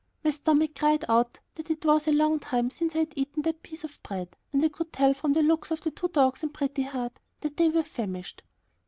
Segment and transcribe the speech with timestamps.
[0.23, 3.61] My stomach cried out that it was a long time since I had eaten that
[3.61, 4.35] piece of bread.
[4.51, 7.55] And I could tell from the looks of the two dogs and Pretty Heart that
[7.57, 8.41] they were famished.